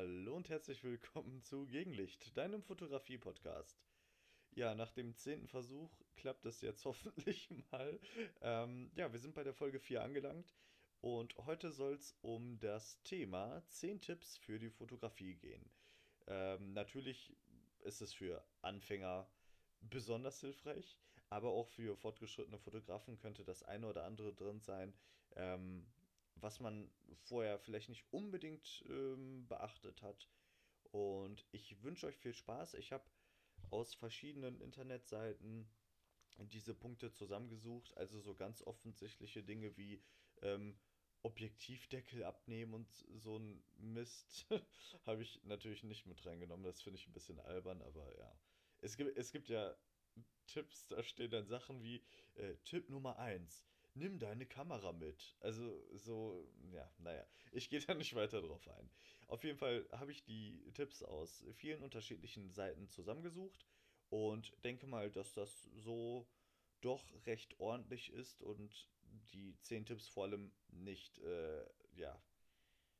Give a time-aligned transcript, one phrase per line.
[0.00, 3.84] Hallo und herzlich willkommen zu Gegenlicht, deinem Fotografie-Podcast.
[4.52, 8.00] Ja, nach dem zehnten Versuch klappt es jetzt hoffentlich mal.
[8.40, 10.54] Ähm, ja, wir sind bei der Folge 4 angelangt
[11.02, 15.70] und heute soll es um das Thema 10 Tipps für die Fotografie gehen.
[16.28, 17.36] Ähm, natürlich
[17.80, 19.30] ist es für Anfänger
[19.82, 20.96] besonders hilfreich,
[21.28, 24.94] aber auch für fortgeschrittene Fotografen könnte das eine oder andere drin sein,
[25.36, 25.86] ähm,
[26.42, 26.90] was man
[27.24, 30.28] vorher vielleicht nicht unbedingt ähm, beachtet hat.
[30.92, 32.74] Und ich wünsche euch viel Spaß.
[32.74, 33.04] Ich habe
[33.70, 35.68] aus verschiedenen Internetseiten
[36.38, 37.96] diese Punkte zusammengesucht.
[37.96, 40.02] Also so ganz offensichtliche Dinge wie
[40.42, 40.78] ähm,
[41.22, 44.46] Objektivdeckel abnehmen und so ein Mist
[45.06, 46.64] habe ich natürlich nicht mit reingenommen.
[46.64, 48.38] Das finde ich ein bisschen albern, aber ja.
[48.80, 49.76] Es gibt, es gibt ja
[50.46, 52.02] Tipps, da stehen dann Sachen wie
[52.34, 53.62] äh, Tipp Nummer 1
[53.94, 55.36] nimm deine Kamera mit.
[55.40, 58.90] Also so, ja, naja, ich gehe da nicht weiter drauf ein.
[59.28, 63.66] Auf jeden Fall habe ich die Tipps aus vielen unterschiedlichen Seiten zusammengesucht
[64.08, 66.26] und denke mal, dass das so
[66.80, 68.88] doch recht ordentlich ist und
[69.32, 71.64] die 10 Tipps vor allem nicht, äh,
[71.94, 72.20] ja,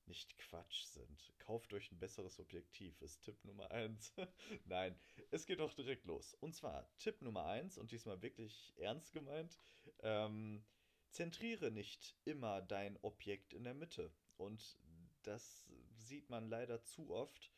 [0.07, 1.33] nicht Quatsch sind.
[1.39, 4.12] Kauft euch ein besseres Objektiv, ist Tipp Nummer 1.
[4.64, 4.98] Nein,
[5.31, 6.34] es geht doch direkt los.
[6.34, 9.59] Und zwar Tipp Nummer 1 und diesmal wirklich ernst gemeint.
[10.01, 10.64] Ähm,
[11.11, 14.12] zentriere nicht immer dein Objekt in der Mitte.
[14.36, 14.78] Und
[15.22, 17.52] das sieht man leider zu oft.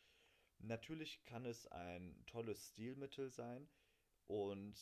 [0.59, 3.67] Natürlich kann es ein tolles Stilmittel sein
[4.27, 4.75] und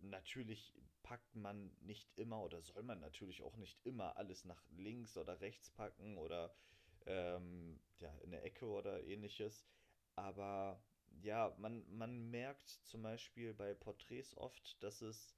[0.00, 5.16] natürlich packt man nicht immer oder soll man natürlich auch nicht immer alles nach links
[5.16, 6.54] oder rechts packen oder
[7.06, 9.66] ähm, ja, in der Ecke oder ähnliches.
[10.14, 10.82] Aber
[11.20, 15.34] ja, man, man merkt zum Beispiel bei Porträts oft, dass es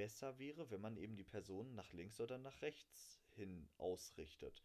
[0.00, 4.64] besser wäre, wenn man eben die Person nach links oder nach rechts hin ausrichtet.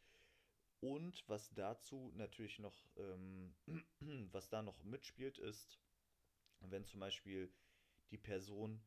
[0.80, 3.54] Und was dazu natürlich noch, ähm,
[4.32, 5.78] was da noch mitspielt, ist,
[6.62, 7.54] wenn zum Beispiel
[8.12, 8.82] die Person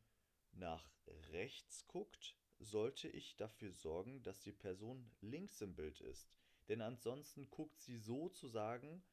[0.52, 0.90] nach
[1.32, 6.30] rechts guckt, sollte ich dafür sorgen, dass die Person links im Bild ist.
[6.68, 9.04] Denn ansonsten guckt sie sozusagen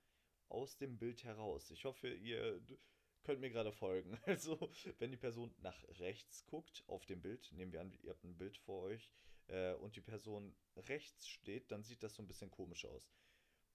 [0.48, 1.70] aus dem Bild heraus.
[1.70, 2.62] Ich hoffe, ihr
[3.25, 4.18] könnt mir gerade folgen.
[4.25, 8.24] Also, wenn die Person nach rechts guckt auf dem Bild, nehmen wir an, ihr habt
[8.24, 9.12] ein Bild vor euch
[9.47, 13.12] äh, und die Person rechts steht, dann sieht das so ein bisschen komisch aus.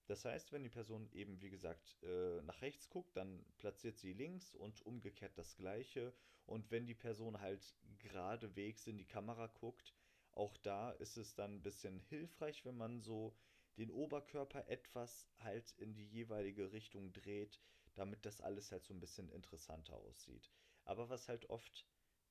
[0.07, 4.13] Das heißt, wenn die Person eben, wie gesagt, äh, nach rechts guckt, dann platziert sie
[4.13, 6.13] links und umgekehrt das gleiche.
[6.45, 9.93] Und wenn die Person halt geradewegs in die Kamera guckt,
[10.31, 13.35] auch da ist es dann ein bisschen hilfreich, wenn man so
[13.77, 17.59] den Oberkörper etwas halt in die jeweilige Richtung dreht,
[17.95, 20.51] damit das alles halt so ein bisschen interessanter aussieht.
[20.85, 21.85] Aber was halt oft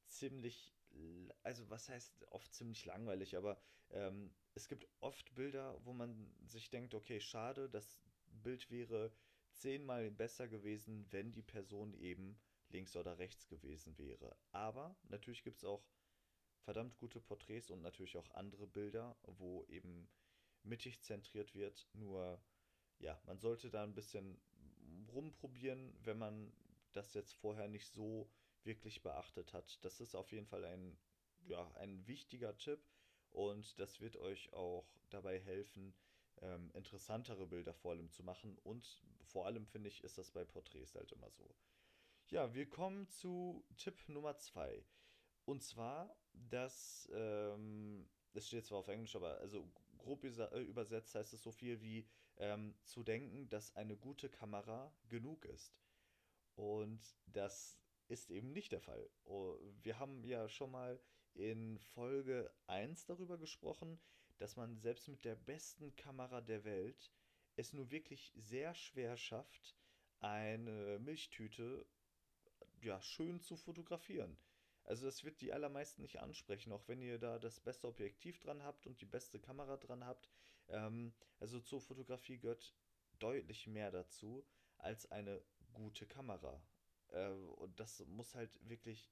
[0.07, 0.75] ziemlich,
[1.43, 3.61] also was heißt oft ziemlich langweilig, aber
[3.91, 9.13] ähm, es gibt oft Bilder, wo man sich denkt, okay, schade, das Bild wäre
[9.53, 14.37] zehnmal besser gewesen, wenn die Person eben links oder rechts gewesen wäre.
[14.53, 15.85] Aber natürlich gibt es auch
[16.63, 20.09] verdammt gute Porträts und natürlich auch andere Bilder, wo eben
[20.63, 21.89] mittig zentriert wird.
[21.95, 22.41] Nur,
[22.99, 24.41] ja, man sollte da ein bisschen
[25.13, 26.53] rumprobieren, wenn man
[26.93, 28.31] das jetzt vorher nicht so
[28.65, 29.85] wirklich beachtet hat.
[29.85, 30.99] Das ist auf jeden Fall ein,
[31.47, 32.81] ja, ein wichtiger Tipp
[33.31, 35.95] und das wird euch auch dabei helfen,
[36.43, 38.59] ähm, interessantere Bilder vor allem zu machen.
[38.59, 41.55] Und vor allem finde ich, ist das bei Porträts halt immer so.
[42.29, 44.85] Ja, wir kommen zu Tipp Nummer 2.
[45.45, 51.33] Und zwar, dass ähm, es steht zwar auf Englisch, aber also grob äh, übersetzt heißt
[51.33, 52.07] es so viel wie
[52.41, 55.79] ähm, zu denken, dass eine gute Kamera genug ist.
[56.57, 57.79] Und das
[58.09, 59.09] ist eben nicht der Fall.
[59.25, 61.01] Oh, wir haben ja schon mal
[61.35, 64.01] in Folge 1 darüber gesprochen,
[64.39, 67.13] dass man selbst mit der besten Kamera der Welt
[67.57, 69.77] es nur wirklich sehr schwer schafft,
[70.21, 71.87] eine Milchtüte
[72.83, 74.37] ja, schön zu fotografieren.
[74.85, 78.63] Also das wird die allermeisten nicht ansprechen, auch wenn ihr da das beste Objektiv dran
[78.63, 80.31] habt und die beste Kamera dran habt.
[80.71, 82.75] Ähm, also zur Fotografie gehört
[83.19, 84.45] deutlich mehr dazu
[84.79, 85.43] als eine
[85.73, 86.63] gute Kamera.
[87.09, 89.11] Äh, und das muss halt wirklich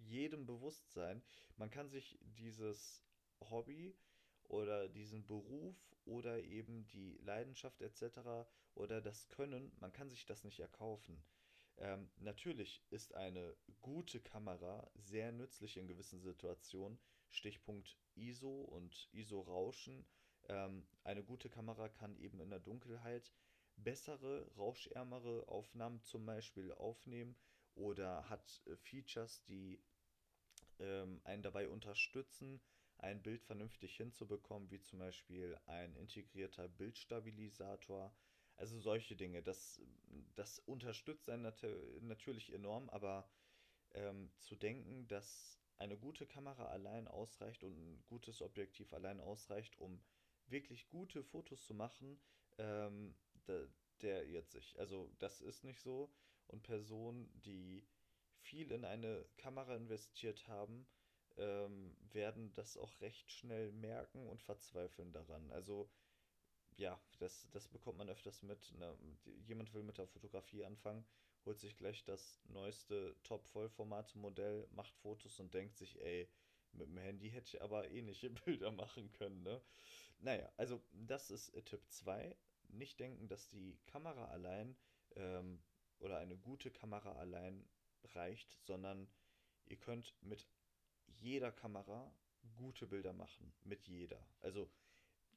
[0.00, 1.22] jedem bewusst sein.
[1.56, 3.02] Man kann sich dieses
[3.40, 3.96] Hobby
[4.44, 8.48] oder diesen Beruf oder eben die Leidenschaft etc.
[8.74, 11.22] oder das Können, man kann sich das nicht erkaufen.
[11.76, 16.98] Ähm, natürlich ist eine gute Kamera sehr nützlich in gewissen Situationen.
[17.30, 20.04] Stichpunkt ISO und ISO-Rauschen.
[20.48, 23.32] Ähm, eine gute Kamera kann eben in der Dunkelheit
[23.76, 27.36] bessere, rauschärmere Aufnahmen zum Beispiel aufnehmen
[27.74, 29.80] oder hat äh, Features, die
[30.80, 32.60] ähm, einen dabei unterstützen,
[32.98, 38.12] ein Bild vernünftig hinzubekommen, wie zum Beispiel ein integrierter Bildstabilisator,
[38.56, 39.80] Also solche Dinge, das,
[40.34, 41.64] das unterstützt einen nat
[42.00, 43.28] natürlich enorm, aber
[43.94, 49.78] ähm, zu denken, dass eine gute Kamera allein ausreicht und ein gutes Objektiv allein ausreicht,
[49.78, 50.02] um
[50.50, 52.20] wirklich gute Fotos zu machen,
[52.58, 53.14] ähm,
[53.46, 53.68] der,
[54.02, 54.78] der irrt sich.
[54.78, 56.12] Also das ist nicht so.
[56.46, 57.86] Und Personen, die
[58.40, 60.86] viel in eine Kamera investiert haben,
[61.36, 65.50] ähm, werden das auch recht schnell merken und verzweifeln daran.
[65.52, 65.90] Also
[66.76, 68.72] ja, das, das bekommt man öfters mit.
[68.78, 68.96] Ne?
[69.46, 71.04] Jemand will mit der Fotografie anfangen,
[71.44, 76.28] holt sich gleich das neueste Top-Vollformat-Modell, macht Fotos und denkt sich, ey,
[76.72, 79.60] mit dem Handy hätte ich aber ähnliche Bilder machen können, ne?
[80.18, 82.36] Naja, also das ist äh, Tipp 2.
[82.68, 84.76] Nicht denken, dass die Kamera allein
[85.16, 85.62] ähm,
[86.00, 87.68] oder eine gute Kamera allein
[88.14, 89.08] reicht, sondern
[89.66, 90.46] ihr könnt mit
[91.06, 92.12] jeder Kamera
[92.56, 93.52] gute Bilder machen.
[93.64, 94.22] Mit jeder.
[94.40, 94.70] Also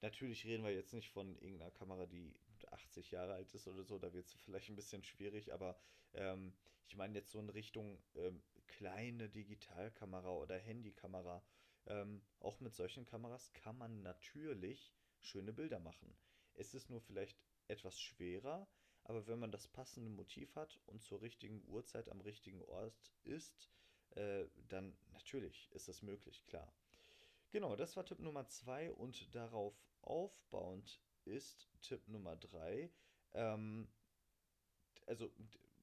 [0.02, 2.34] natürlich reden wir jetzt nicht von irgendeiner Kamera, die
[2.68, 5.78] 80 Jahre alt ist oder so, da wird es vielleicht ein bisschen schwierig, aber
[6.14, 6.54] ähm,
[6.88, 11.44] ich meine jetzt so in Richtung ähm, kleine Digitalkamera oder Handykamera.
[11.88, 16.16] Ähm, auch mit solchen Kameras kann man natürlich schöne Bilder machen.
[16.54, 17.38] Es ist nur vielleicht
[17.68, 18.68] etwas schwerer,
[19.04, 23.70] aber wenn man das passende Motiv hat und zur richtigen Uhrzeit am richtigen Ort ist,
[24.12, 26.72] äh, dann natürlich ist das möglich, klar.
[27.52, 32.90] Genau, das war Tipp Nummer 2 und darauf aufbauend ist Tipp Nummer 3.
[33.34, 33.88] Ähm,
[35.06, 35.30] also,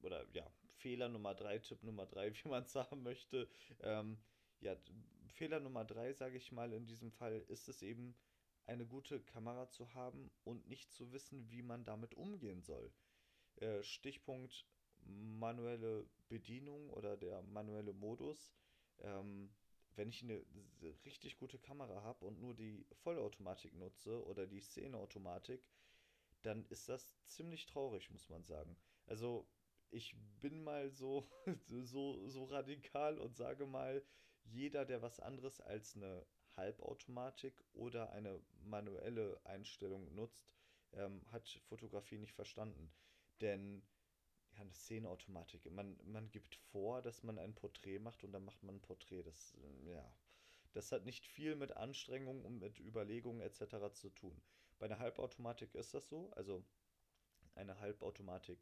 [0.01, 3.47] oder ja, Fehler Nummer 3, Tipp Nummer 3, wie man es sagen möchte.
[3.81, 4.17] Ähm,
[4.61, 4.75] ja,
[5.29, 8.15] Fehler Nummer 3, sage ich mal, in diesem Fall ist es eben,
[8.65, 12.93] eine gute Kamera zu haben und nicht zu wissen, wie man damit umgehen soll.
[13.55, 14.67] Äh, Stichpunkt
[15.01, 18.53] manuelle Bedienung oder der manuelle Modus.
[18.99, 19.49] Ähm,
[19.95, 20.45] wenn ich eine
[21.03, 25.67] richtig gute Kamera habe und nur die Vollautomatik nutze oder die Szeneautomatik,
[26.43, 28.77] dann ist das ziemlich traurig, muss man sagen.
[29.07, 29.47] Also
[29.91, 31.27] ich bin mal so,
[31.65, 34.03] so, so radikal und sage mal,
[34.51, 36.25] jeder, der was anderes als eine
[36.55, 40.53] Halbautomatik oder eine manuelle Einstellung nutzt,
[40.93, 42.91] ähm, hat Fotografie nicht verstanden.
[43.41, 43.81] Denn
[44.53, 48.61] ja, eine Szenenautomatik, man, man gibt vor, dass man ein Porträt macht und dann macht
[48.63, 49.23] man ein Porträt.
[49.23, 49.55] Das,
[49.85, 50.03] ja,
[50.73, 53.93] das hat nicht viel mit Anstrengung und mit Überlegungen etc.
[53.93, 54.41] zu tun.
[54.79, 56.31] Bei einer Halbautomatik ist das so.
[56.31, 56.63] Also
[57.55, 58.59] eine Halbautomatik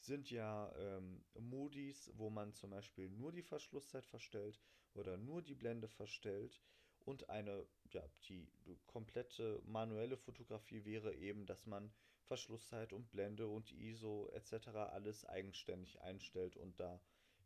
[0.00, 4.60] sind ja ähm, Modis, wo man zum Beispiel nur die Verschlusszeit verstellt
[4.98, 6.60] oder nur die Blende verstellt.
[7.04, 8.46] Und eine, ja, die
[8.86, 11.90] komplette manuelle Fotografie wäre eben, dass man
[12.24, 14.68] Verschlusszeit und Blende und ISO etc.
[14.92, 17.00] alles eigenständig einstellt und da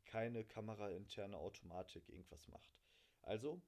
[0.05, 2.77] keine kamerainterne Automatik irgendwas macht.
[3.23, 3.63] Also,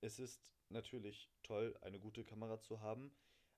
[0.00, 3.12] es ist natürlich toll, eine gute Kamera zu haben,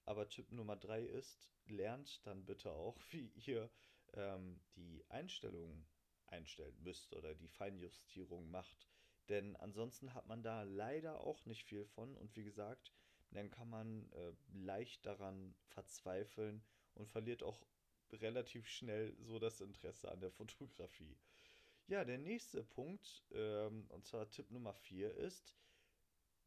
[0.05, 3.71] aber Tipp Nummer 3 ist, lernt dann bitte auch, wie ihr
[4.15, 5.87] ähm, die Einstellungen
[6.27, 8.89] einstellen müsst oder die Feinjustierung macht.
[9.31, 12.93] Denn ansonsten hat man da leider auch nicht viel von und wie gesagt,
[13.31, 17.65] dann kann man äh, leicht daran verzweifeln und verliert auch
[18.11, 21.17] relativ schnell so das Interesse an der Fotografie.
[21.87, 25.57] Ja, der nächste Punkt, ähm, und zwar Tipp Nummer 4 ist,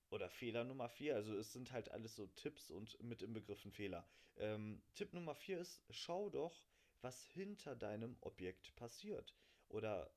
[0.09, 3.71] oder Fehler Nummer 4, also es sind halt alles so Tipps und mit im Begriffen
[3.71, 4.06] Fehler.
[4.35, 6.65] Ähm, Tipp Nummer 4 ist, schau doch,
[7.01, 9.33] was hinter deinem Objekt passiert.
[9.69, 10.11] Oder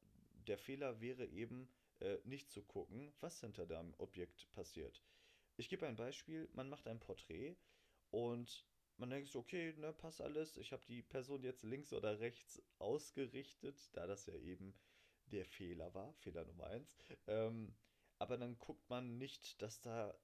[0.46, 1.68] der Fehler wäre eben,
[2.00, 5.02] äh, nicht zu gucken, was hinter deinem Objekt passiert.
[5.56, 7.56] Ich gebe ein Beispiel, man macht ein Porträt
[8.10, 8.66] und
[8.98, 10.56] man denkt so, okay, ne, passt alles.
[10.56, 14.74] Ich habe die Person jetzt links oder rechts ausgerichtet, da das ja eben
[15.26, 16.96] der Fehler war, Fehler Nummer eins.
[17.26, 17.74] Ähm,
[18.18, 20.18] aber dann guckt man nicht, dass da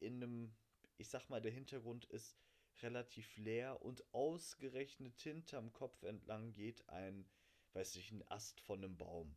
[0.00, 0.54] in einem,
[0.98, 2.36] ich sag mal, der Hintergrund ist
[2.82, 7.28] relativ leer und ausgerechnet hinterm Kopf entlang geht ein,
[7.74, 9.36] weiß ich, ein Ast von einem Baum.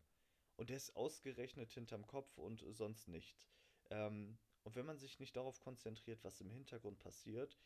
[0.58, 3.38] Und der ist ausgerechnet hinterm Kopf und sonst nicht.
[3.90, 7.60] Ähm, und wenn man sich nicht darauf konzentriert, was im Hintergrund passiert,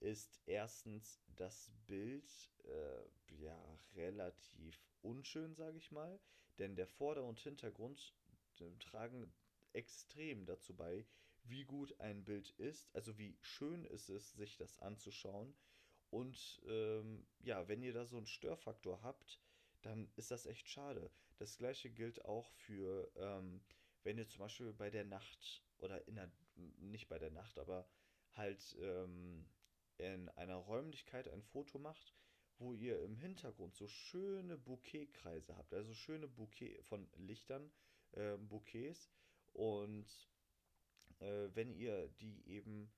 [0.00, 2.30] ist erstens das Bild
[2.64, 6.20] äh, ja relativ unschön, sage ich mal,
[6.58, 8.14] denn der Vorder- und Hintergrund
[8.60, 9.32] äh, tragen
[9.72, 11.06] extrem dazu bei,
[11.44, 15.54] wie gut ein Bild ist, also wie schön ist es, sich das anzuschauen.
[16.10, 19.40] Und ähm, ja, wenn ihr da so einen Störfaktor habt,
[19.82, 21.10] dann ist das echt schade.
[21.38, 23.62] Das gleiche gilt auch für, ähm,
[24.02, 27.88] wenn ihr zum Beispiel bei der Nacht oder in der, nicht bei der Nacht, aber
[28.32, 29.46] halt ähm,
[29.98, 32.14] in einer Räumlichkeit ein Foto macht,
[32.58, 37.70] wo ihr im Hintergrund so schöne Bouquetkreise habt, also schöne Bouquet von Lichtern,
[38.12, 39.10] äh, Bouquets
[39.52, 40.28] und
[41.20, 42.90] äh, wenn ihr die eben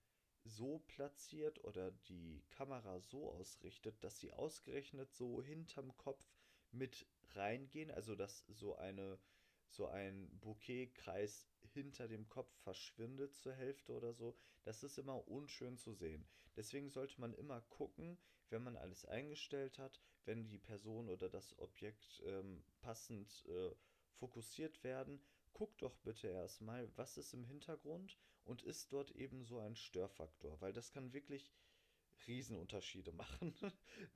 [0.45, 6.25] so platziert oder die Kamera so ausrichtet, dass sie ausgerechnet so hinterm Kopf
[6.73, 9.19] mit reingehen, also dass so eine
[9.71, 14.37] so ein Bouquetkreis hinter dem Kopf verschwindet zur Hälfte oder so.
[14.65, 16.27] Das ist immer unschön zu sehen.
[16.57, 21.57] Deswegen sollte man immer gucken, wenn man alles eingestellt hat, wenn die Person oder das
[21.59, 23.71] Objekt ähm, passend äh,
[24.11, 25.23] fokussiert werden,
[25.53, 30.61] guckt doch bitte erstmal, was ist im Hintergrund und ist dort eben so ein Störfaktor,
[30.61, 31.53] weil das kann wirklich
[32.27, 33.55] Riesenunterschiede machen.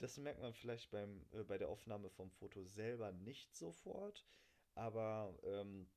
[0.05, 4.23] Das merkt man vielleicht beim, äh, bei der Aufnahme vom Foto selber nicht sofort,
[4.75, 5.89] aber ähm,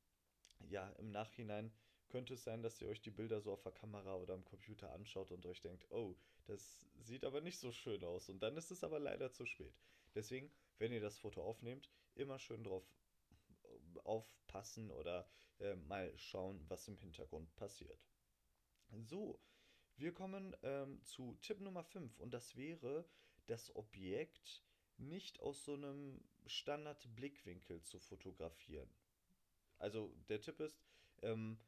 [0.70, 1.70] ja, im Nachhinein
[2.08, 4.94] könnte es sein, dass ihr euch die Bilder so auf der Kamera oder am Computer
[4.94, 8.30] anschaut und euch denkt, oh, das sieht aber nicht so schön aus.
[8.30, 9.78] Und dann ist es aber leider zu spät.
[10.14, 12.90] Deswegen, wenn ihr das Foto aufnehmt, immer schön drauf
[13.64, 18.08] äh, aufpassen oder äh, mal schauen, was im Hintergrund passiert.
[19.04, 19.38] So,
[19.98, 23.04] wir kommen ähm, zu Tipp Nummer 5 und das wäre,
[23.48, 24.62] das Objekt
[24.96, 28.90] nicht aus so einem Standard-Blickwinkel zu fotografieren.
[29.78, 30.80] Also der Tipp ist,
[31.22, 31.58] ähm,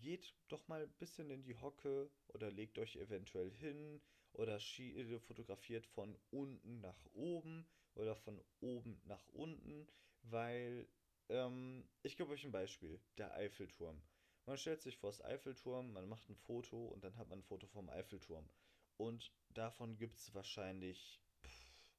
[0.00, 4.00] geht doch mal ein bisschen in die Hocke oder legt euch eventuell hin
[4.32, 9.86] oder äh, fotografiert von unten nach oben oder von oben nach unten,
[10.22, 10.86] weil
[11.28, 14.02] ähm, ich gebe euch ein Beispiel, der Eiffelturm.
[14.44, 17.44] Man stellt sich vor das Eiffelturm, man macht ein Foto und dann hat man ein
[17.44, 18.48] Foto vom Eiffelturm.
[18.96, 21.90] Und davon gibt es wahrscheinlich pff,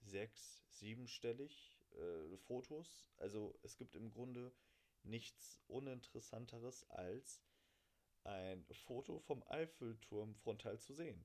[0.00, 3.06] sechs, siebenstellig äh, Fotos.
[3.16, 4.52] Also es gibt im Grunde
[5.02, 7.42] nichts Uninteressanteres als
[8.24, 11.24] ein Foto vom Eiffelturm frontal zu sehen.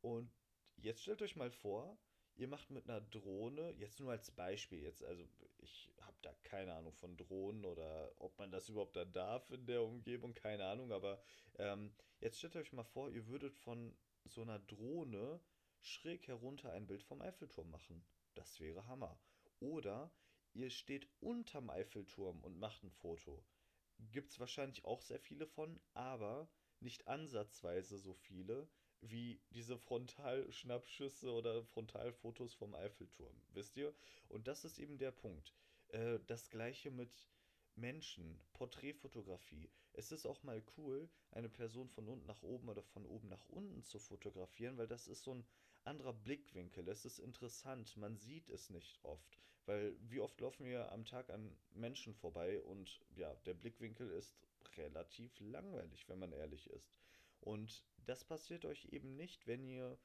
[0.00, 0.32] Und
[0.76, 1.96] jetzt stellt euch mal vor,
[2.36, 5.24] ihr macht mit einer Drohne, jetzt nur als Beispiel, jetzt, also
[5.58, 9.66] ich habe da keine Ahnung von Drohnen oder ob man das überhaupt da darf in
[9.66, 11.22] der Umgebung, keine Ahnung, aber
[11.58, 15.40] ähm, jetzt stellt euch mal vor, ihr würdet von so einer Drohne
[15.80, 18.04] schräg herunter ein Bild vom Eiffelturm machen.
[18.34, 19.18] Das wäre Hammer.
[19.60, 20.10] Oder
[20.54, 23.44] ihr steht unterm Eiffelturm und macht ein Foto.
[23.98, 26.48] Gibt es wahrscheinlich auch sehr viele von, aber
[26.80, 28.68] nicht ansatzweise so viele
[29.00, 33.94] wie diese Frontalschnappschüsse oder Frontalfotos vom Eiffelturm, wisst ihr?
[34.28, 35.54] Und das ist eben der Punkt.
[35.88, 37.28] Äh, das gleiche mit
[37.76, 39.68] Menschen, Porträtfotografie.
[39.92, 43.48] Es ist auch mal cool, eine Person von unten nach oben oder von oben nach
[43.48, 45.46] unten zu fotografieren, weil das ist so ein
[45.84, 46.88] anderer Blickwinkel.
[46.88, 49.38] Es ist interessant, man sieht es nicht oft.
[49.66, 54.36] Weil wie oft laufen wir am Tag an Menschen vorbei und ja, der Blickwinkel ist
[54.76, 56.98] relativ langweilig, wenn man ehrlich ist.
[57.40, 59.98] Und das passiert euch eben nicht, wenn ihr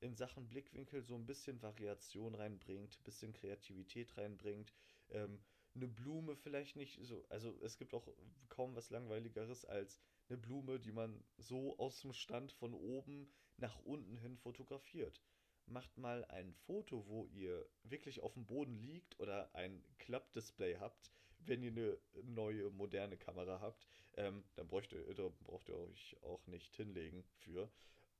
[0.00, 4.72] in Sachen Blickwinkel so ein bisschen Variation reinbringt, ein bisschen Kreativität reinbringt.
[5.10, 5.40] Ähm,
[5.76, 8.08] eine Blume vielleicht nicht so, also es gibt auch
[8.48, 13.78] kaum was langweiligeres als eine Blume, die man so aus dem Stand von oben nach
[13.84, 15.22] unten hin fotografiert.
[15.66, 21.10] Macht mal ein Foto, wo ihr wirklich auf dem Boden liegt oder ein Klappdisplay habt,
[21.40, 23.86] wenn ihr eine neue, moderne Kamera habt.
[24.14, 27.70] Ähm, dann braucht ihr, da braucht ihr euch auch nicht hinlegen für.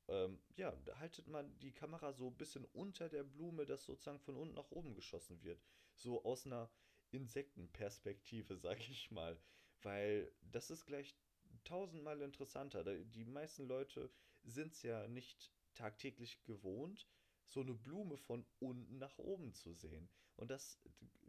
[0.08, 4.36] Ähm, ja, haltet mal die Kamera so ein bisschen unter der Blume, dass sozusagen von
[4.36, 5.64] unten nach oben geschossen wird.
[5.94, 6.68] So aus einer
[7.10, 9.38] Insektenperspektive, sag ich mal.
[9.82, 11.16] Weil das ist gleich
[11.64, 12.84] tausendmal interessanter.
[12.84, 14.10] Die meisten Leute
[14.44, 17.06] sind es ja nicht tagtäglich gewohnt,
[17.44, 20.08] so eine Blume von unten nach oben zu sehen.
[20.36, 20.78] Und das,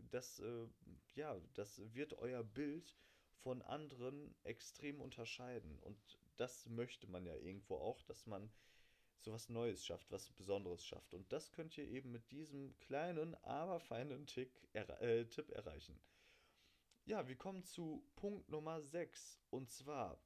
[0.10, 0.67] das, äh,
[1.15, 2.96] ja, das wird euer Bild
[3.41, 5.79] von anderen extrem unterscheiden.
[5.79, 5.98] Und
[6.38, 8.51] das möchte man ja irgendwo auch, dass man
[9.19, 11.13] so was Neues schafft, was Besonderes schafft.
[11.13, 16.00] Und das könnt ihr eben mit diesem kleinen, aber feinen Tick, äh, Tipp erreichen.
[17.05, 19.39] Ja, wir kommen zu Punkt Nummer 6.
[19.50, 20.19] Und zwar,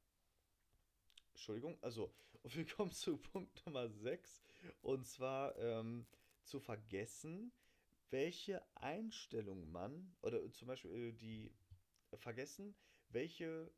[1.34, 4.42] Entschuldigung, also, wir kommen zu Punkt Nummer 6.
[4.82, 6.06] Und zwar ähm,
[6.44, 7.52] zu vergessen,
[8.10, 11.52] welche Einstellung man, oder zum Beispiel äh, die,
[12.18, 12.76] vergessen,
[13.10, 13.72] welche,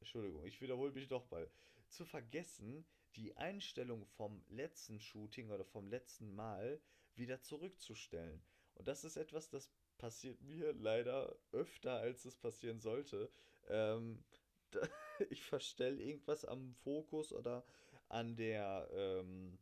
[0.00, 1.48] Entschuldigung, ich wiederhole mich doch mal,
[1.88, 2.84] zu vergessen,
[3.16, 6.80] die Einstellung vom letzten Shooting oder vom letzten Mal
[7.14, 8.42] wieder zurückzustellen.
[8.74, 13.30] Und das ist etwas, das passiert mir leider öfter, als es passieren sollte.
[13.68, 14.24] Ähm,
[15.30, 17.64] ich verstelle irgendwas am Fokus oder
[18.08, 19.58] an der, ähm,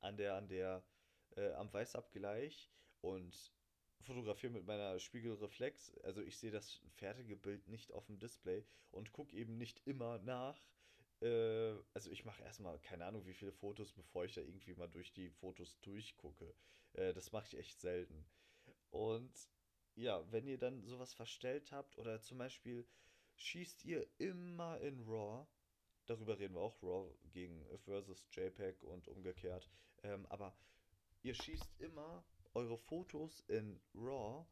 [0.00, 0.84] an der, an der,
[1.36, 2.70] äh, am Weißabgleich
[3.00, 3.52] und
[4.00, 5.96] fotografiere mit meiner Spiegelreflex.
[6.02, 10.18] Also ich sehe das fertige Bild nicht auf dem Display und gucke eben nicht immer
[10.18, 10.60] nach,
[11.20, 14.88] äh, also ich mache erstmal keine Ahnung, wie viele Fotos, bevor ich da irgendwie mal
[14.88, 16.54] durch die Fotos durchgucke.
[16.94, 18.24] Äh, das mache ich echt selten.
[18.90, 19.32] Und
[19.94, 22.86] ja, wenn ihr dann sowas verstellt habt oder zum Beispiel
[23.36, 25.46] schießt ihr immer in RAW,
[26.06, 29.70] darüber reden wir auch, RAW gegen versus JPEG und umgekehrt.
[30.02, 30.56] Ähm, aber
[31.22, 34.46] ihr schießt immer eure Fotos in RAW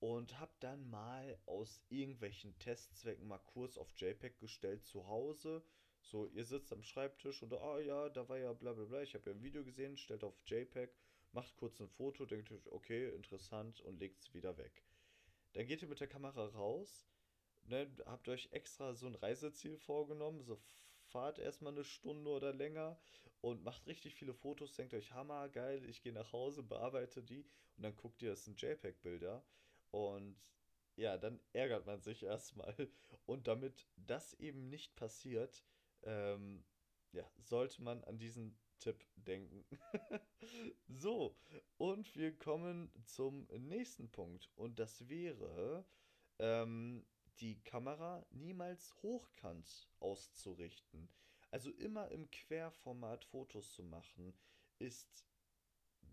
[0.00, 5.64] und habt dann mal aus irgendwelchen Testzwecken mal Kurs auf JPEG gestellt zu Hause.
[6.02, 9.02] So, ihr sitzt am Schreibtisch und, ah oh ja, da war ja bla bla bla,
[9.02, 10.90] ich habe ja ein Video gesehen, stellt auf JPEG,
[11.32, 14.84] macht kurz ein Foto, denkt euch, okay, interessant und legt es wieder weg.
[15.52, 17.06] Dann geht ihr mit der Kamera raus,
[17.64, 20.60] ne, habt euch extra so ein Reiseziel vorgenommen, so
[21.04, 22.98] fahrt erstmal eine Stunde oder länger
[23.40, 27.44] und macht richtig viele Fotos, denkt euch, hammer, geil, ich gehe nach Hause, bearbeite die
[27.76, 29.44] und dann guckt ihr, es sind JPEG-Bilder
[29.90, 30.36] und
[30.96, 32.74] ja, dann ärgert man sich erstmal.
[33.24, 35.64] Und damit das eben nicht passiert,
[36.04, 36.64] ähm,
[37.12, 39.64] ja, sollte man an diesen Tipp denken.
[40.88, 41.36] so,
[41.76, 44.50] und wir kommen zum nächsten Punkt.
[44.56, 45.84] Und das wäre,
[46.38, 47.04] ähm,
[47.38, 51.08] die Kamera niemals hochkant auszurichten.
[51.50, 54.34] Also immer im Querformat Fotos zu machen,
[54.78, 55.26] ist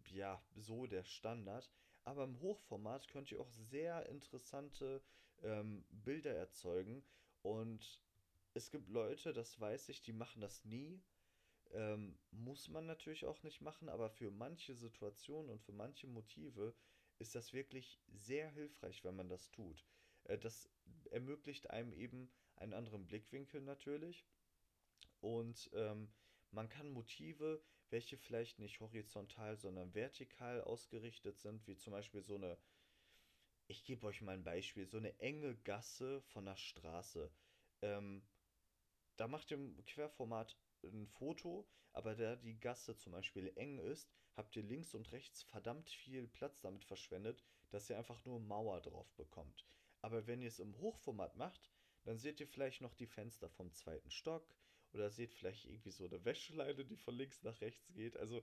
[0.09, 1.69] ja so der Standard.
[2.03, 5.01] Aber im Hochformat könnt ihr auch sehr interessante
[5.41, 7.03] ähm, Bilder erzeugen.
[7.41, 8.01] Und
[8.59, 11.01] es gibt Leute, das weiß ich, die machen das nie.
[11.71, 16.75] Ähm, muss man natürlich auch nicht machen, aber für manche Situationen und für manche Motive
[17.19, 19.85] ist das wirklich sehr hilfreich, wenn man das tut.
[20.25, 20.69] Äh, das
[21.11, 24.27] ermöglicht einem eben einen anderen Blickwinkel natürlich.
[25.21, 26.11] Und ähm,
[26.51, 32.35] man kann Motive, welche vielleicht nicht horizontal, sondern vertikal ausgerichtet sind, wie zum Beispiel so
[32.35, 32.57] eine,
[33.67, 37.31] ich gebe euch mal ein Beispiel, so eine enge Gasse von der Straße.
[37.81, 38.21] Ähm,
[39.19, 44.09] da macht ihr im Querformat ein Foto, aber da die Gasse zum Beispiel eng ist,
[44.35, 48.79] habt ihr links und rechts verdammt viel Platz damit verschwendet, dass ihr einfach nur Mauer
[48.81, 49.65] drauf bekommt.
[50.01, 51.69] Aber wenn ihr es im Hochformat macht,
[52.05, 54.47] dann seht ihr vielleicht noch die Fenster vom zweiten Stock
[54.93, 58.15] oder seht vielleicht irgendwie so eine Wäscheleine, die von links nach rechts geht.
[58.15, 58.41] Also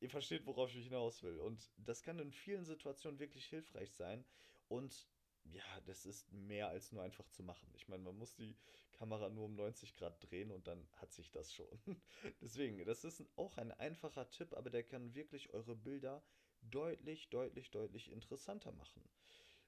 [0.00, 1.38] ihr versteht, worauf ich hinaus will.
[1.38, 4.24] Und das kann in vielen Situationen wirklich hilfreich sein.
[4.66, 5.06] Und
[5.44, 7.68] ja, das ist mehr als nur einfach zu machen.
[7.74, 8.56] Ich meine, man muss die
[8.92, 11.66] Kamera nur um 90 Grad drehen und dann hat sich das schon.
[12.40, 16.22] Deswegen, das ist auch ein einfacher Tipp, aber der kann wirklich eure Bilder
[16.62, 19.02] deutlich, deutlich, deutlich interessanter machen.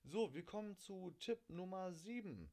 [0.05, 2.51] So, wir kommen zu Tipp Nummer 7.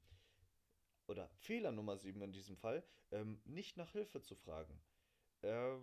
[1.07, 2.83] Oder Fehler Nummer 7 in diesem Fall.
[3.11, 4.81] Ähm, nicht nach Hilfe zu fragen.
[5.41, 5.75] Äh,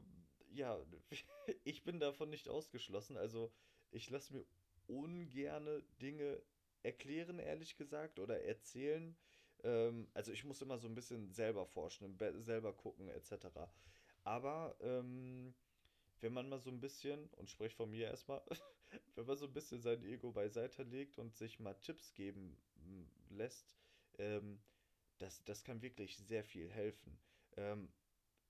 [0.51, 0.79] ja,
[1.65, 3.17] ich bin davon nicht ausgeschlossen.
[3.17, 3.53] Also,
[3.91, 4.47] ich lasse mir
[4.87, 6.43] ungerne Dinge
[6.83, 9.17] erklären, ehrlich gesagt, oder erzählen.
[9.65, 13.49] Ähm, also ich muss immer so ein bisschen selber forschen, selber gucken, etc.
[14.25, 15.55] Aber ähm,
[16.21, 18.43] wenn man mal so ein bisschen, und sprich von mir erstmal,
[19.15, 22.57] wenn man so ein bisschen sein Ego beiseite legt und sich mal Tipps geben
[23.31, 23.77] lässt,
[24.19, 24.61] ähm,
[25.19, 27.19] das, das kann wirklich sehr viel helfen.
[27.57, 27.93] Ähm,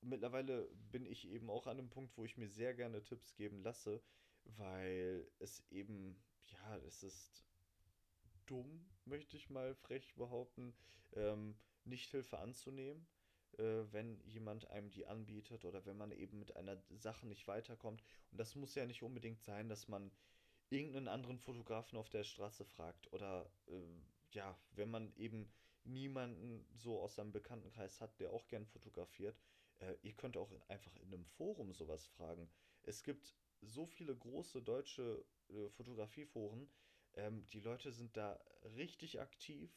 [0.01, 3.63] mittlerweile bin ich eben auch an einem Punkt, wo ich mir sehr gerne Tipps geben
[3.63, 4.03] lasse,
[4.45, 7.48] weil es eben, ja, es ist
[8.49, 10.75] dumm, möchte ich mal frech behaupten,
[11.15, 13.07] ähm, nicht anzunehmen,
[13.59, 18.03] äh, wenn jemand einem die anbietet oder wenn man eben mit einer Sache nicht weiterkommt.
[18.31, 20.11] Und das muss ja nicht unbedingt sein, dass man
[20.71, 23.73] irgendeinen anderen Fotografen auf der Straße fragt oder äh,
[24.33, 25.51] ja, wenn man eben
[25.85, 29.41] niemanden so aus seinem Bekanntenkreis hat, der auch gern fotografiert,
[29.79, 32.51] äh, ihr könnt auch einfach in einem Forum sowas fragen.
[32.83, 36.69] Es gibt so viele große deutsche äh, Fotografieforen,
[37.15, 38.41] ähm, die Leute sind da
[38.77, 39.71] richtig aktiv.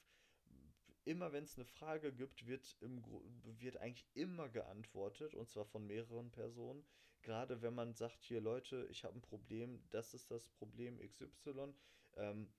[1.04, 3.04] Immer wenn es eine Frage gibt, wird, im,
[3.60, 6.86] wird eigentlich immer geantwortet und zwar von mehreren Personen.
[7.24, 11.74] Gerade wenn man sagt, hier Leute, ich habe ein Problem, das ist das Problem XY.
[12.15, 12.52] Ähm,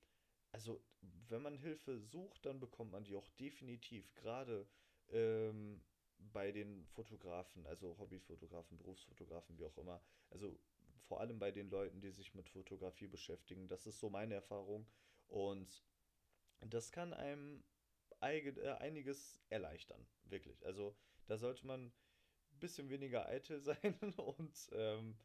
[0.50, 0.82] also
[1.28, 4.14] wenn man Hilfe sucht, dann bekommt man die auch definitiv.
[4.14, 4.66] Gerade
[5.08, 5.82] ähm,
[6.18, 10.00] bei den Fotografen, also Hobbyfotografen, Berufsfotografen, wie auch immer.
[10.30, 10.58] Also
[11.02, 13.68] vor allem bei den Leuten, die sich mit Fotografie beschäftigen.
[13.68, 14.86] Das ist so meine Erfahrung.
[15.28, 15.84] Und
[16.60, 17.64] das kann einem
[18.20, 20.64] äh, einiges erleichtern, wirklich.
[20.64, 25.16] Also da sollte man ein bisschen weniger eitel sein und ähm,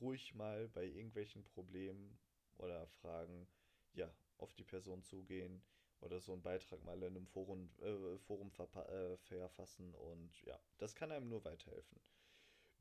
[0.00, 2.18] ruhig mal bei irgendwelchen Problemen
[2.58, 3.46] oder Fragen
[3.94, 5.62] ja, auf die Person zugehen
[6.00, 10.94] oder so einen Beitrag mal in einem Forum, äh, Forum äh, verfassen und ja, das
[10.94, 12.00] kann einem nur weiterhelfen.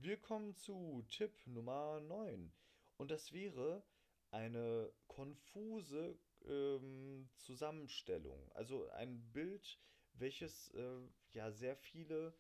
[0.02, 2.54] Wir kommen zu Tipp Nummer 9.
[2.96, 3.84] Und das wäre
[4.32, 8.50] eine konfuse ähm, Zusammenstellung.
[8.54, 9.78] Also ein Bild,
[10.14, 11.02] welches äh,
[11.34, 12.34] ja sehr viele,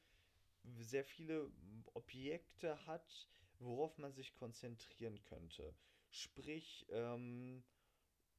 [0.63, 1.51] sehr viele
[1.95, 3.27] Objekte hat,
[3.59, 5.75] worauf man sich konzentrieren könnte.
[6.11, 7.61] Sprich, ähm,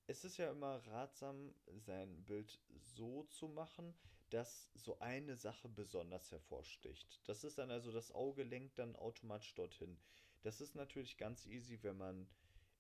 [0.07, 3.95] es ist ja immer ratsam, sein Bild so zu machen,
[4.31, 7.21] dass so eine Sache besonders hervorsticht.
[7.27, 9.99] Das ist dann also, das Auge lenkt dann automatisch dorthin.
[10.43, 12.29] Das ist natürlich ganz easy, wenn man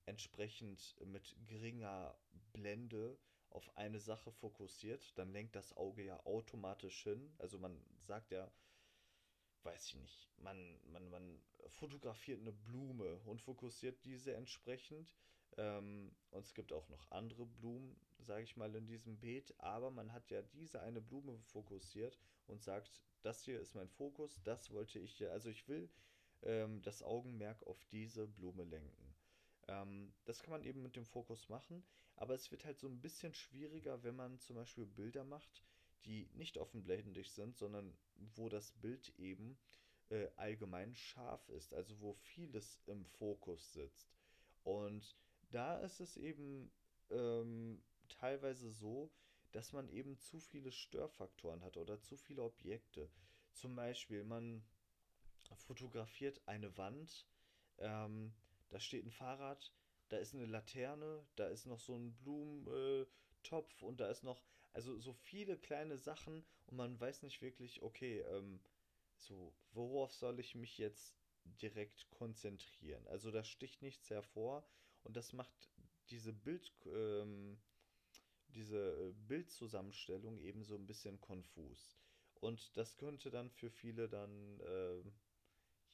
[0.06, 2.16] entsprechend mit geringer
[2.52, 3.18] Blende
[3.50, 7.32] auf eine Sache fokussiert, dann lenkt das Auge ja automatisch hin.
[7.38, 8.50] Also man sagt ja,
[9.64, 15.14] weiß ich nicht, man, man, man fotografiert eine Blume und fokussiert diese entsprechend.
[15.56, 19.90] Ähm, und es gibt auch noch andere Blumen, sage ich mal, in diesem Beet, aber
[19.90, 24.70] man hat ja diese eine Blume fokussiert und sagt, das hier ist mein Fokus, das
[24.70, 25.90] wollte ich hier, also ich will
[26.42, 29.14] ähm, das Augenmerk auf diese Blume lenken.
[29.68, 31.84] Ähm, das kann man eben mit dem Fokus machen,
[32.16, 35.64] aber es wird halt so ein bisschen schwieriger, wenn man zum Beispiel Bilder macht,
[36.04, 39.58] die nicht offenblendig sind, sondern wo das Bild eben
[40.08, 44.10] äh, allgemein scharf ist, also wo vieles im Fokus sitzt.
[44.64, 45.16] Und
[45.50, 46.70] da ist es eben
[47.10, 49.10] ähm, teilweise so,
[49.52, 53.10] dass man eben zu viele Störfaktoren hat oder zu viele Objekte.
[53.52, 54.62] Zum Beispiel, man
[55.56, 57.26] fotografiert eine Wand,
[57.78, 58.32] ähm,
[58.68, 59.72] da steht ein Fahrrad,
[60.08, 64.98] da ist eine Laterne, da ist noch so ein Blumentopf und da ist noch, also
[64.98, 68.60] so viele kleine Sachen und man weiß nicht wirklich, okay, ähm,
[69.16, 73.06] so, worauf soll ich mich jetzt direkt konzentrieren?
[73.08, 74.64] Also da sticht nichts hervor
[75.04, 75.70] und das macht
[76.10, 77.58] diese Bild, ähm,
[78.48, 81.98] diese äh, Bildzusammenstellung eben so ein bisschen konfus.
[82.40, 85.02] Und das könnte dann für viele dann äh,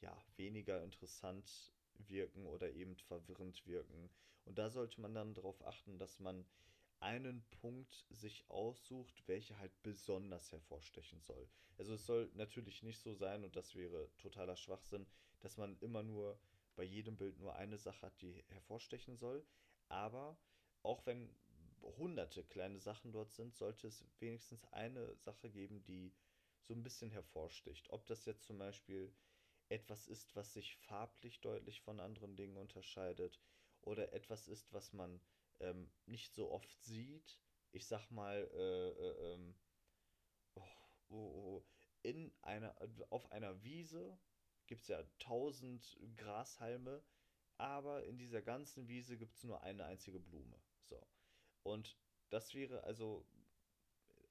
[0.00, 1.72] ja weniger interessant
[2.08, 4.10] wirken oder eben verwirrend wirken.
[4.44, 6.46] Und da sollte man dann darauf achten, dass man
[7.00, 11.48] einen Punkt sich aussucht, welcher halt besonders hervorstechen soll.
[11.78, 15.06] Also es soll natürlich nicht so sein, und das wäre totaler Schwachsinn,
[15.40, 16.38] dass man immer nur
[16.76, 19.44] bei jedem Bild nur eine Sache hat, die hervorstechen soll.
[19.88, 20.38] Aber
[20.82, 21.34] auch wenn
[21.82, 26.12] hunderte kleine Sachen dort sind, sollte es wenigstens eine Sache geben, die
[26.62, 27.90] so ein bisschen hervorsticht.
[27.90, 29.14] Ob das jetzt zum Beispiel
[29.68, 33.40] etwas ist, was sich farblich deutlich von anderen Dingen unterscheidet
[33.82, 35.20] oder etwas ist, was man
[35.60, 37.38] ähm, nicht so oft sieht.
[37.72, 39.54] Ich sag mal, äh, äh, ähm,
[40.54, 40.62] oh,
[41.08, 41.64] oh, oh,
[42.02, 42.74] in einer,
[43.10, 44.18] auf einer Wiese
[44.66, 47.02] gibt es ja tausend Grashalme,
[47.58, 50.58] aber in dieser ganzen Wiese gibt es nur eine einzige Blume.
[50.84, 51.00] So.
[51.62, 51.96] Und
[52.30, 53.26] das wäre also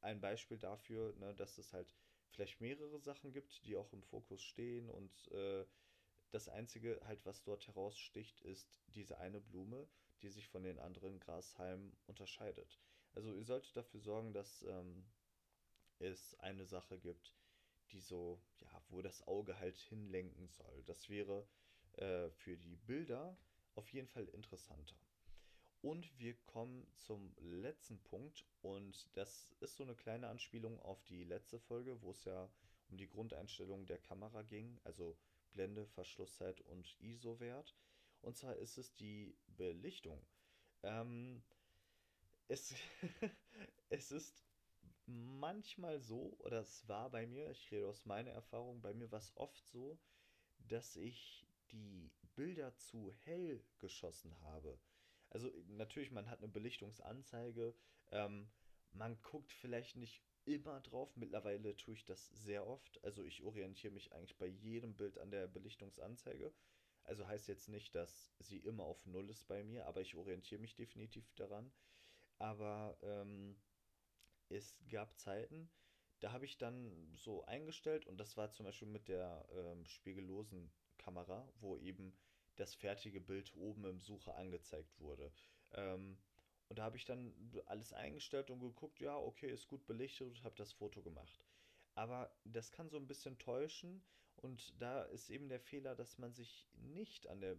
[0.02, 1.95] ein Beispiel dafür, ne, dass es halt
[2.30, 5.65] vielleicht mehrere Sachen gibt, die auch im Fokus stehen und äh,
[6.32, 9.88] das Einzige halt, was dort heraussticht, ist diese eine Blume,
[10.21, 12.80] die sich von den anderen Grashalmen unterscheidet.
[13.13, 15.06] Also ihr solltet dafür sorgen, dass ähm,
[16.00, 17.34] es eine Sache gibt,
[17.91, 20.84] die so, ja, wo das Auge halt hinlenken soll.
[20.86, 21.48] Das wäre
[21.98, 23.38] äh, für die Bilder
[23.76, 24.95] auf jeden Fall interessanter.
[25.82, 31.24] Und wir kommen zum letzten Punkt und das ist so eine kleine Anspielung auf die
[31.24, 32.50] letzte Folge, wo es ja
[32.89, 35.15] um die Grundeinstellung der Kamera ging, also
[35.52, 37.76] Blende, Verschlusszeit und ISO-Wert.
[38.21, 40.19] Und zwar ist es die Belichtung.
[40.82, 41.43] Ähm,
[42.48, 42.74] es,
[43.89, 44.43] es ist
[45.06, 49.20] manchmal so, oder es war bei mir, ich rede aus meiner Erfahrung, bei mir war
[49.20, 50.00] es oft so,
[50.60, 54.80] dass ich die Bilder zu hell geschossen habe.
[55.30, 57.76] Also natürlich, man hat eine Belichtungsanzeige.
[58.12, 58.50] Ähm,
[58.91, 61.15] man guckt vielleicht nicht immer drauf.
[61.18, 63.04] Mittlerweile tue ich das sehr oft.
[63.04, 66.54] Also ich orientiere mich eigentlich bei jedem Bild an der Belichtungsanzeige.
[67.04, 70.62] Also heißt jetzt nicht, dass sie immer auf Null ist bei mir, aber ich orientiere
[70.62, 71.72] mich definitiv daran.
[72.38, 73.58] Aber ähm,
[74.50, 75.70] es gab Zeiten,
[76.20, 80.72] da habe ich dann so eingestellt und das war zum Beispiel mit der ähm, spiegellosen
[80.98, 82.18] Kamera, wo eben
[82.56, 85.32] das fertige Bild oben im Sucher angezeigt wurde.
[85.74, 86.18] Ähm,
[86.68, 87.34] und da habe ich dann
[87.66, 91.46] alles eingestellt und geguckt, ja, okay, ist gut belichtet und habe das Foto gemacht.
[91.94, 94.04] Aber das kann so ein bisschen täuschen
[94.38, 97.58] und da ist eben der Fehler, dass man sich nicht an der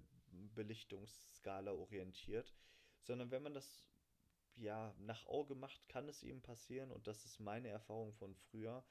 [0.55, 2.55] Belichtungsskala orientiert,
[3.03, 3.88] sondern wenn man das
[4.56, 8.84] ja nach Auge macht, kann es eben passieren und das ist meine Erfahrung von früher,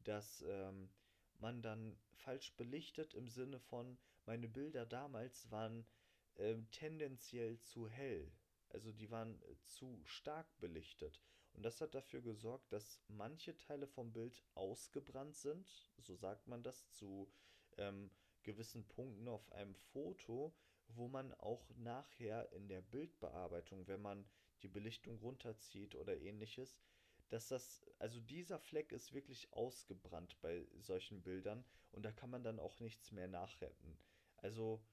[0.00, 0.90] dass ähm,
[1.38, 5.86] man dann falsch belichtet im Sinne von, meine Bilder damals waren
[6.34, 8.32] äh, tendenziell zu hell.
[8.68, 11.20] Also die waren äh, zu stark belichtet.
[11.54, 16.62] Und das hat dafür gesorgt, dass manche Teile vom Bild ausgebrannt sind, so sagt man
[16.62, 17.30] das, zu
[17.76, 18.10] ähm,
[18.42, 20.54] gewissen Punkten auf einem Foto,
[20.88, 24.24] wo man auch nachher in der Bildbearbeitung, wenn man
[24.62, 26.80] die Belichtung runterzieht oder ähnliches,
[27.28, 32.42] dass das, also dieser Fleck ist wirklich ausgebrannt bei solchen Bildern und da kann man
[32.44, 33.96] dann auch nichts mehr nachretten.
[34.36, 34.84] Also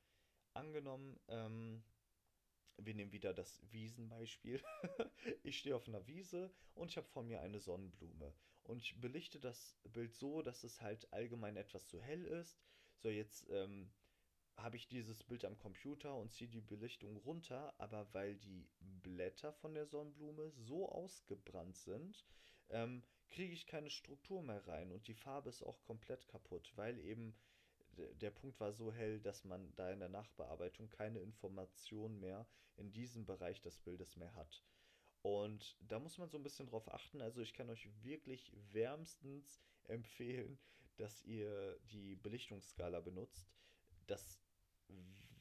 [0.54, 1.84] angenommen, ähm,
[2.78, 4.64] wir nehmen wieder das Wiesenbeispiel.
[5.44, 8.34] ich stehe auf einer Wiese und ich habe vor mir eine Sonnenblume.
[8.64, 12.58] und ich belichte das Bild so, dass es halt allgemein etwas zu hell ist.
[13.00, 13.92] So, jetzt ähm,
[14.62, 19.54] habe ich dieses Bild am Computer und ziehe die Belichtung runter, aber weil die Blätter
[19.54, 22.26] von der Sonnenblume so ausgebrannt sind,
[22.70, 27.00] ähm, kriege ich keine Struktur mehr rein und die Farbe ist auch komplett kaputt, weil
[27.00, 27.36] eben
[28.22, 32.92] der Punkt war so hell, dass man da in der Nachbearbeitung keine Information mehr in
[32.92, 34.64] diesem Bereich des Bildes mehr hat.
[35.22, 37.22] Und da muss man so ein bisschen drauf achten.
[37.22, 40.58] Also ich kann euch wirklich wärmstens empfehlen,
[40.96, 43.52] dass ihr die Belichtungsskala benutzt.
[44.08, 44.40] Das,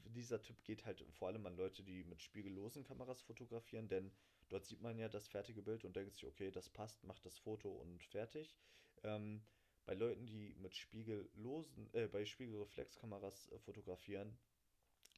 [0.05, 4.11] dieser Tipp geht halt vor allem an Leute, die mit spiegellosen Kameras fotografieren, denn
[4.49, 7.39] dort sieht man ja das fertige Bild und denkt sich, okay, das passt, macht das
[7.39, 8.57] Foto und fertig.
[9.05, 9.43] Ähm,
[9.85, 14.39] bei Leuten, die mit spiegellosen, äh, bei Spiegelreflexkameras äh, fotografieren,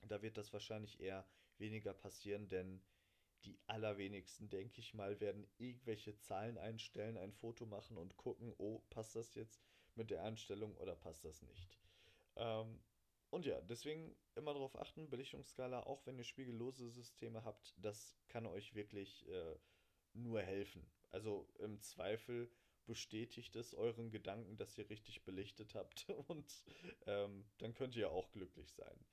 [0.07, 1.27] da wird das wahrscheinlich eher
[1.59, 2.83] weniger passieren, denn
[3.45, 8.81] die allerwenigsten, denke ich mal, werden irgendwelche Zahlen einstellen, ein Foto machen und gucken, oh,
[8.91, 9.63] passt das jetzt
[9.95, 11.79] mit der Einstellung oder passt das nicht.
[12.37, 12.81] Ähm,
[13.31, 18.47] und ja, deswegen immer darauf achten, Belichtungsskala, auch wenn ihr spiegellose Systeme habt, das kann
[18.47, 19.57] euch wirklich äh,
[20.13, 20.85] nur helfen.
[21.11, 22.51] Also im Zweifel
[22.87, 26.65] bestätigt es euren Gedanken, dass ihr richtig belichtet habt und
[27.07, 29.05] ähm, dann könnt ihr auch glücklich sein.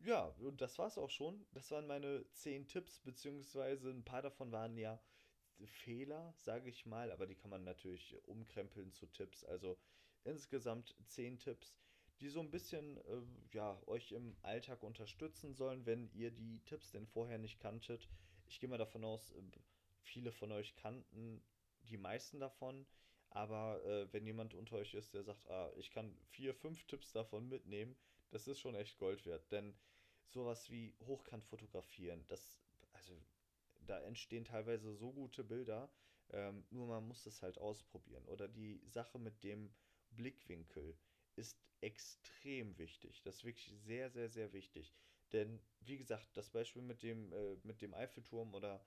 [0.00, 1.46] Ja, und das war's auch schon.
[1.52, 5.00] Das waren meine 10 Tipps, beziehungsweise ein paar davon waren ja
[5.64, 9.42] Fehler, sage ich mal, aber die kann man natürlich umkrempeln zu Tipps.
[9.44, 9.78] Also
[10.24, 11.78] insgesamt 10 Tipps,
[12.20, 16.90] die so ein bisschen äh, ja, euch im Alltag unterstützen sollen, wenn ihr die Tipps
[16.90, 18.08] denn vorher nicht kanntet.
[18.46, 19.42] Ich gehe mal davon aus, äh,
[20.02, 21.42] viele von euch kannten
[21.82, 22.86] die meisten davon.
[23.30, 27.12] Aber äh, wenn jemand unter euch ist, der sagt, ah, ich kann vier, fünf Tipps
[27.12, 27.96] davon mitnehmen,
[28.30, 29.50] das ist schon echt Gold wert.
[29.52, 29.76] Denn
[30.28, 33.20] sowas wie Hochkant fotografieren, das, also
[33.86, 35.90] da entstehen teilweise so gute Bilder,
[36.30, 38.24] ähm, nur man muss es halt ausprobieren.
[38.26, 39.70] Oder die Sache mit dem
[40.10, 40.96] Blickwinkel
[41.36, 43.22] ist extrem wichtig.
[43.22, 44.92] Das ist wirklich sehr, sehr, sehr wichtig.
[45.32, 48.84] Denn, wie gesagt, das Beispiel mit dem, äh, mit dem Eiffelturm oder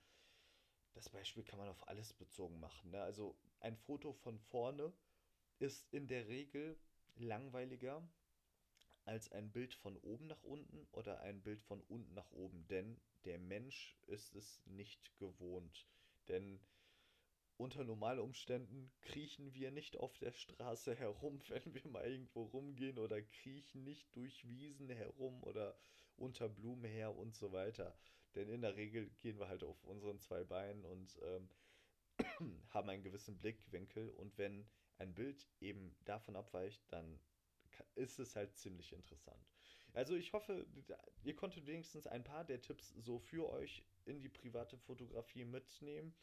[0.93, 2.91] das Beispiel kann man auf alles bezogen machen.
[2.91, 3.01] Ne?
[3.01, 4.91] Also ein Foto von vorne
[5.59, 6.77] ist in der Regel
[7.15, 8.07] langweiliger
[9.05, 12.99] als ein Bild von oben nach unten oder ein Bild von unten nach oben, denn
[13.25, 15.87] der Mensch ist es nicht gewohnt.
[16.27, 16.59] Denn
[17.59, 23.21] unter Normalumständen kriechen wir nicht auf der Straße herum, wenn wir mal irgendwo rumgehen oder
[23.21, 25.77] kriechen nicht durch Wiesen herum oder
[26.15, 27.97] unter Blumen her und so weiter.
[28.35, 31.49] Denn in der Regel gehen wir halt auf unseren zwei Beinen und ähm,
[32.69, 34.65] haben einen gewissen Blickwinkel und wenn
[34.97, 37.19] ein Bild eben davon abweicht, dann
[37.95, 39.49] ist es halt ziemlich interessant.
[39.93, 40.65] Also ich hoffe,
[41.23, 46.13] ihr konntet wenigstens ein paar der Tipps so für euch in die private Fotografie mitnehmen.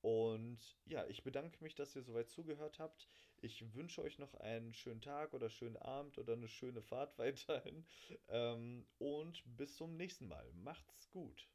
[0.00, 3.08] Und ja, ich bedanke mich, dass ihr soweit zugehört habt.
[3.36, 7.86] Ich wünsche euch noch einen schönen Tag oder schönen Abend oder eine schöne Fahrt weiterhin.
[8.28, 10.52] Ähm, und bis zum nächsten Mal.
[10.52, 11.48] Macht's gut.